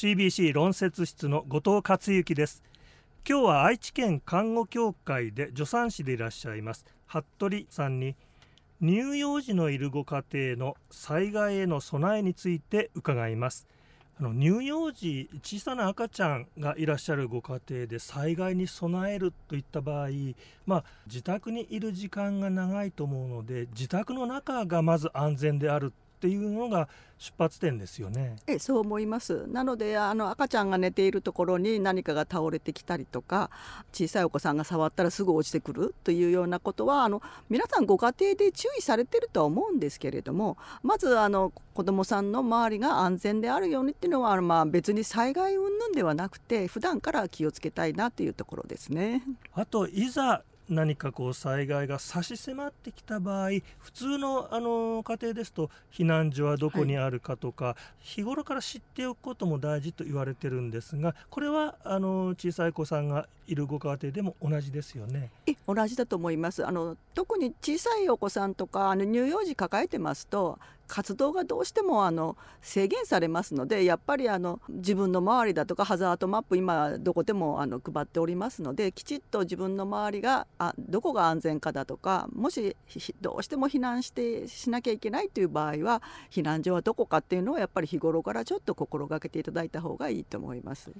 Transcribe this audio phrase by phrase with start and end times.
[0.00, 2.62] CBC 論説室の後藤克之です。
[3.28, 6.86] 今日は愛知県看護協会で助産師でいらっしゃいます。
[7.06, 8.16] 服部さんに
[8.80, 13.68] 乳幼児のいるご家庭の災害への備えについて伺います。
[14.18, 20.08] あの乳幼児小さな赤ちゃんがいらっしゃるご家庭で災害に備えるといった場合、
[20.64, 33.48] まあ、自宅にいる時間が長いと思うので自宅の中がまず安全であるっていうのが出発点ですよねえそう思いますなのであの赤ちゃんが寝ているところに何かが倒れてきたりとか
[33.90, 49.22] 小さいお子さんが触ったらすぐ落ちてくるというようなことはあの皆さんご家庭で注意されてるとは思うんですけれどもまずあの子どもさんの周りが安全であるようにっていうのはまあ別に災害云々ではなくて普段から気をつけたいなというところですね。
[49.54, 65.30] あといざ何かこう災害が差し迫ってきた場合普通のあの家庭ですと避難所はどこにあるかとか、はい、日頃から知っておくことも大事と言われてるんですがこれはあの小さい子さんがいるご家庭でも同じですよね。
[65.46, 70.58] え同じだと思いますあの特に小さいお子さんとかあの乳幼児抱えてますと
[70.90, 82.76] 活動がどうしてもあの制限されますのでやっぱりあの自分の周りだとかハザードマップ今どこでもあの配っておりますのできちっと自分の周りがあどこが安全かだとかもし
[83.20, 90.90] どうしても避難してしなきゃいけないという場合は避難所はどこかっていうのをやっぱり日頃からちょっと心がけていただいた方がいいと思います。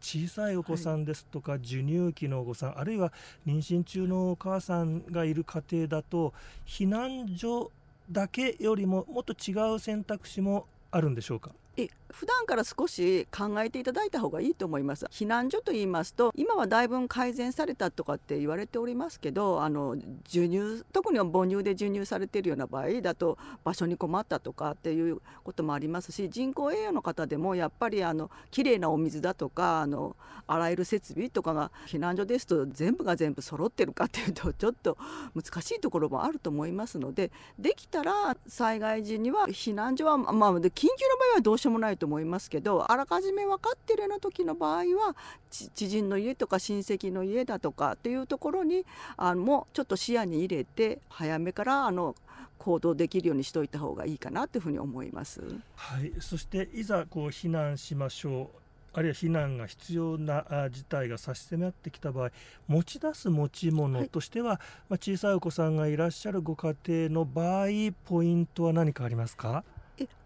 [0.00, 3.12] 小さいお子さんですとか、はい、授乳期のお子さんあるいは
[3.46, 6.34] 妊娠中のお母さんがいる家庭だと
[6.66, 7.70] 避難所
[8.10, 11.52] だけよりももっと違う選択肢もあるんでしょうか？
[11.76, 15.06] え普段から少し考えていただいた方がいいと思います。
[15.06, 34.96] 避難所と言いますと今はだいぶ改善されたとかって言われておりますけどあの授乳特に母乳で授乳されているような場合だと場所に困ったとかっていうこともありますし人工栄養の方でもやっぱりあの綺麗なお水だとかあの洗える設備とかが避難所ですと全部が全部揃ってるかっていうとちょっと
[35.34, 45.16] 難しいところもあると思いますのでできたら災害時には避難所はまあ緊急の場合はどうしようもないと思いますけどあらかじめ分かってるような時の場合は
[45.50, 48.84] 知人の家とか親戚の家だとかっていうところに
[49.16, 52.14] あのもうちょっと視野に入れて早めからあの
[52.58, 55.40] 行動できるようにしておいた方がいいかなというふうに思います。
[55.76, 58.58] はい、そしていざこう避難しましょう。
[58.92, 62.30] あるいは避難が必要な事態が差し迫ってきた場合
[62.66, 64.58] 持ち出す持ち物としては、はい、
[64.88, 67.66] まあ、小さいお子さんがいらっしゃるご家庭の場合
[68.06, 69.64] ポイントは何かありますか？
[69.66, 69.75] え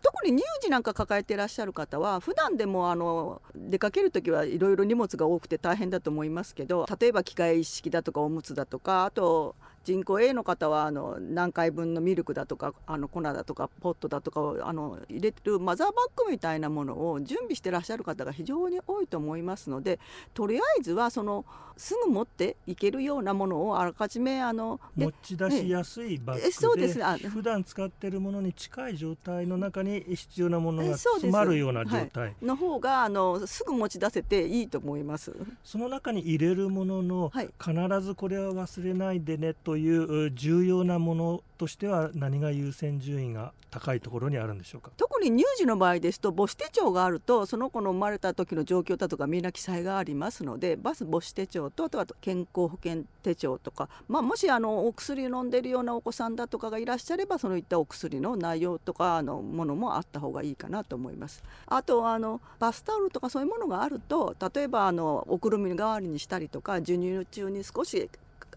[0.03, 9.55] 特に乳児なんか抱えていらっしゃる方は普段でもあの出かける時はいろいろ荷物が多くて大変だと思いますけど例えば機械式だとかおむつだとかあと
[9.85, 19.99] 人工 A の方はあの何回分のミルクだとかあの粉だとかポットだとかをあの入れるマザーバッグみたいなものを準備してらっしゃる方が非常に多いと思いますので
[20.35, 21.45] とりあえずはその
[21.81, 35.35] すぐ持っていけるようなものをあらかじめあの持ち出しやすいバッグで,、そうですね、普段使っているものに近い状態の中に必要なものが詰まるような状態、はい、の方があのすぐ持ち出せていいと思います。
[35.65, 44.91] その中に入れるものの、はい、必ずこれは忘れないでねという重要なものとしては何が優先順位が高いところにあるんでしょうか？
[44.97, 61.45] 特に乳児の場合ですと母子手帳があるとその子の生まれた時の状況だとかみんな記載がありますのでバス母子手帳とあとは健康保険手帳とか、まあ、もしあのお薬飲んでるようなお子さんだとかがいらっしゃればそういったお薬の内容とかのものもあった方がいいかなと思います。
[61.69, 68.11] あとあのバスタオルとかそういうものがあると例えばあのおくるみ代わりにしたりとか授乳中に少し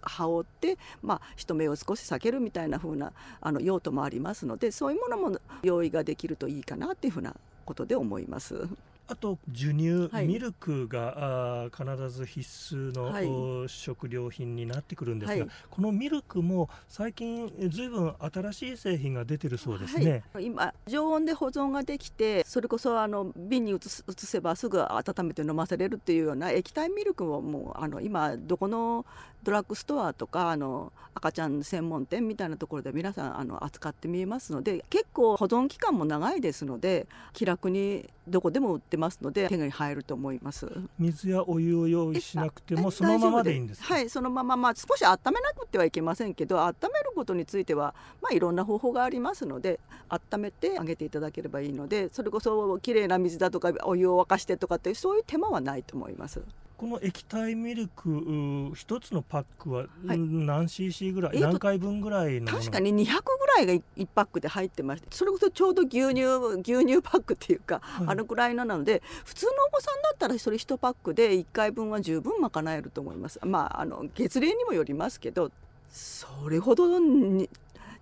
[0.05, 8.67] 羽織って、まあ、人目を少し避けるみたいな風なあの用途もありますのでそういうものも用意ができるといいかなっていうふうなことで思います。
[9.13, 29.05] あと授乳、はい、ミルクがあ必ず必須の、はい、食料品になってくるんですが、はい、このミルクも最近ずいぶん新しい製品が出てるそうですね、今常温で保存ができてそれこそあの瓶に移す移せばすぐ温めて飲ませれるっていうような液体ミルクをもうあの今どこの
[29.43, 40.67] ドラッグストアとかあの赤ちゃん専門店みたいなところで皆さんあの扱って見えますので結構保存期間も長いですので気楽にどこでも売ってますので手に入ると思います。
[40.99, 49.79] 水やお湯を用意しなくてもそのままでいいんですはいそのまままあ少し温めなくてはいけませんけど温めることについてはまあいろんな方法がありますので
[50.09, 56.41] 温めてあげていただければいいのでそれこそきれいな水だとかお湯を沸かしてとかってそういう手間はないと思います。
[56.75, 60.19] この液体ミルク一つのパックははい。
[60.19, 66.23] 何 cc ぐらい、えーと何回分ぐらいの確かに200ぐらいが1パックで入ってましてそれこそちょうど牛乳
[66.61, 68.07] 牛乳パックっていうか、はい。
[68.09, 73.39] あのくらいのなので普通のお子さんだったらそれ1パックで1回分は十分賄えると思います。
[73.43, 75.51] まああの月齢にもよりますけど
[75.89, 77.49] それほどに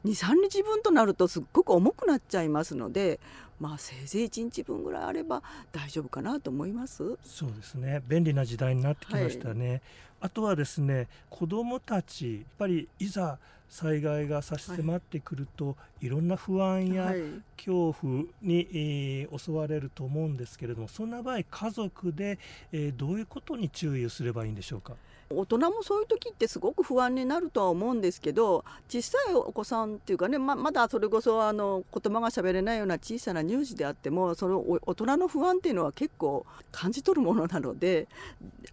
[0.05, 3.19] 23日分となるとすっごく重くなっちゃいますので
[3.61, 7.17] まあせいぜい1日分ぐらいあれば大丈夫かなと思います。
[7.23, 8.01] そうですね。
[8.07, 9.81] 便利な時代になってきましたね、
[10.19, 13.37] あとはですね子どもたちやっぱりいざ
[13.69, 17.21] 災害が差し迫ってくると、い、ろんな不安やはい。
[17.55, 22.39] 恐怖に、えー襲われると思うんですけれどもそんな場合家族で、
[22.71, 24.95] えーどういうことに注意をすればいいんでしょうか？
[25.33, 38.07] 大人もそういう時ってすごく不安になるとは思うんですけど小さいお子さんっていうかねままだそれこそあの言葉が喋れないような小さな乳児であってもその大人の不安っていうのは結構感じ取るものなので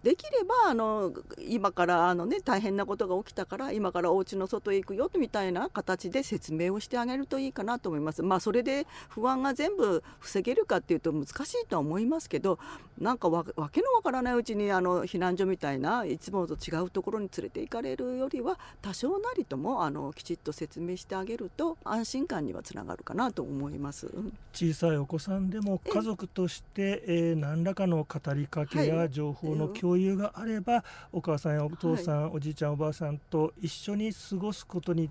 [0.03, 1.11] できればあの
[1.45, 8.23] 今からあの、ね、大変なことが起きたから今からお家の外へ行くよみたいな形で説明をしてあげるといいかなと思います。
[8.23, 12.59] まあ、それで不安が全部防げるかっていうと難しいとは思いますけど
[12.97, 24.07] なんかわわけのわからないうちにあの避難所みたいないつもと違うところに連れて行かれるよりは多少なりともあのきちっと説明してあげると安心感にはつながるかなと思います。
[24.07, 24.33] うん
[24.69, 28.87] 小さいお子さんでもえ家族として、えー何らかの語りかけはい。
[28.87, 35.09] や情報の共有があれば、お母さんやお父さん、おじいちゃんおばあさんと一緒に過ごすことに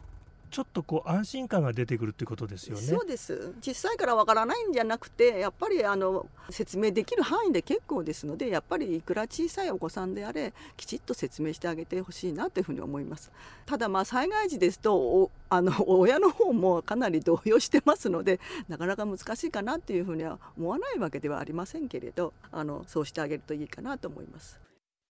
[0.51, 2.83] ちょっとこう安心感が出てくるということですよね。
[2.83, 3.55] そうです。
[3.61, 13.31] 小さいからわからないんじゃなくてやっぱりあの説明できる範囲で結構ですのでやっぱりいくら小さいお子さんであれきちっと説明してあげてほしいなというふうに思います。
[13.67, 24.68] ただまあ災害時ですとあの親の方もかなり動揺してますのでなかなか難しいかなっていうふうには思わないわけではありませんけれどあのそうしてあげるといいかなと思います。